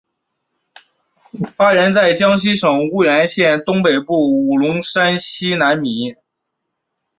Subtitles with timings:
[1.53, 6.17] 发源在江西省婺源县东北部的五龙山西南麓。